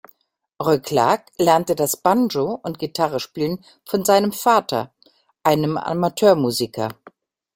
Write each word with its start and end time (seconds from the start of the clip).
Roy 0.59 0.79
Clark 0.79 1.27
lernte 1.37 1.75
das 1.75 1.95
Banjo- 1.95 2.59
und 2.63 2.79
Gitarre-Spielen 2.79 3.63
von 3.85 4.03
seinem 4.03 4.31
Vater, 4.31 4.91
einem 5.43 5.77
Amateurmusiker. 5.77 6.89